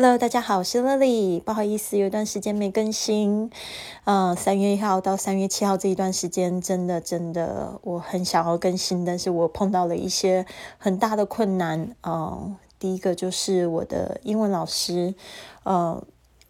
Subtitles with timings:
[0.00, 3.50] Hello，大家好，我是 Lily，不好意思，有一段时间没更新。
[4.04, 10.46] 嗯，三月一号到三月七号这一段时间，真的真的，我很想要更新，但是我碰到了一些
[10.78, 11.96] 很大的困难。
[12.04, 15.16] 嗯，第一个就是我的英文老师，
[15.64, 16.00] 呃。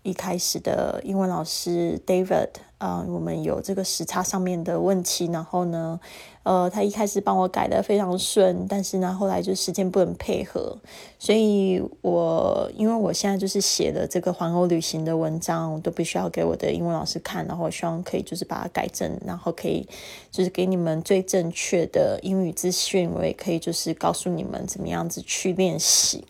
[0.09, 2.49] 一开始的英文老师 David
[2.79, 6.01] 啊，我们有这个时差上面的问题，然后呢，
[6.45, 10.79] 呃，他一开始帮我改的非常顺，但是呢，后来就时间不能配合，
[11.19, 19.87] 所以我因为我现在就是写的这个环欧旅行的文章，我都必须要给我的英文老师看，然后我希望可以就是把它改正，然后可以
[20.31, 26.25] 就是给你们最正确的英语资讯，我也可以就是告诉你们怎么样子去练习。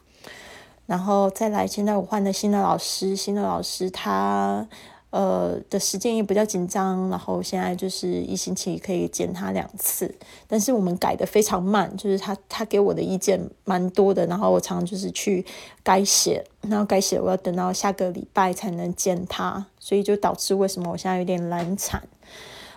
[0.89, 4.67] 然后再来，现在我换了新的老师，新的老师他
[5.11, 10.15] 呃的时间也比较紧张，然后现在就是一星期可以见他两次，
[10.47, 15.45] 但是我们改的非常慢，就是他他给我的意见蛮多的，然后我常常就是去
[15.83, 21.77] 改写，然后改写我要等到下个礼拜才能见他，所以就导致为什么我现在有点懒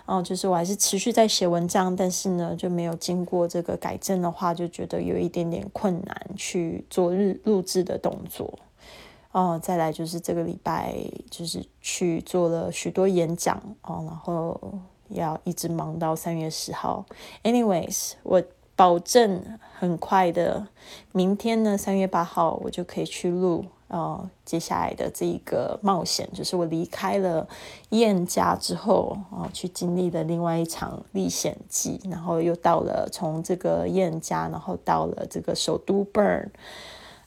[0.06, 8.58] 哦，就是我还是持续在写文章，但是呢，就没有经过这个改正的话，就觉得有一点点困难去做日录制的动作。
[9.32, 10.94] 哦，再来就是这个礼拜
[11.30, 14.60] 就是去做了许多演讲哦，然后
[15.08, 17.04] 要一直忙到三月十号。
[17.42, 18.42] Anyways，我。
[18.74, 19.40] 保证
[19.78, 20.66] 很快的，
[21.12, 27.46] 明天呢，三月八号我就可以去录呃接下来的这一个冒险，就是我离开了
[27.90, 36.48] 燕家之后啊，去经历了另外一场历险记，然后又到了从这个燕家，然后到了这个首都 Burn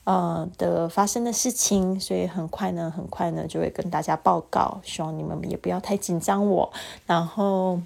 [0.03, 6.73] 呃的发生的事情，所以很快呢，很快呢就会跟大家报告，希望你们也不要太紧张我，
[7.05, 7.79] 然后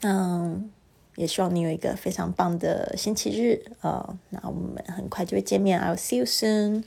[0.00, 0.70] 嗯。
[1.16, 6.84] 也希望你有一个非常棒的星期日，呃，那我们很快就会见面，I'll see you soon。